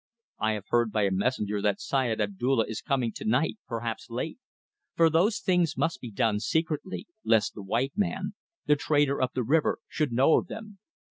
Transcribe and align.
I 0.39 0.53
have 0.53 0.65
heard 0.69 0.91
by 0.91 1.03
a 1.03 1.11
messenger 1.11 1.61
that 1.61 1.75
the 1.77 1.81
Syed 1.81 2.19
Abdulla 2.19 2.63
is 2.67 2.81
coming 2.81 3.11
to 3.17 3.23
night, 3.23 3.59
perhaps 3.67 4.09
late; 4.09 4.39
for 4.95 5.11
those 5.11 5.37
things 5.37 5.77
must 5.77 6.01
be 6.01 6.09
done 6.09 6.39
secretly, 6.39 7.05
lest 7.23 7.53
the 7.53 7.61
white 7.61 7.93
man, 7.95 8.33
the 8.65 8.75
trader 8.75 9.21
up 9.21 9.33
the 9.35 9.43
river, 9.43 9.77
should 9.87 10.11
know 10.11 10.39
of 10.39 10.47
them. 10.47 10.79